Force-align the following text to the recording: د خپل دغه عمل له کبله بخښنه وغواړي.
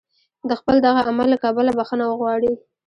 د 0.49 0.51
خپل 0.59 0.75
دغه 0.87 1.01
عمل 1.09 1.27
له 1.33 1.37
کبله 1.43 1.71
بخښنه 1.79 2.03
وغواړي. 2.07 2.51